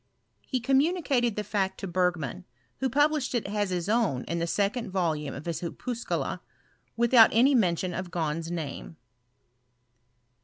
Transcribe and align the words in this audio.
He 0.41 0.59
communicated 0.59 1.35
the 1.35 1.43
fact 1.43 1.79
to 1.79 1.87
Bergman, 1.87 2.45
who 2.79 2.89
published 2.89 3.35
it 3.35 3.45
as 3.45 3.69
his 3.69 3.87
own 3.87 4.23
in 4.23 4.39
the 4.39 4.47
second 4.47 4.91
voluii^ 4.91 5.31
of 5.31 5.45
his 5.45 5.61
Opuscula, 5.61 6.39
urithout 6.97 7.29
any 7.31 7.53
mention 7.53 7.93
of 7.93 8.09
Gahn's 8.09 8.49
name. 8.49 8.97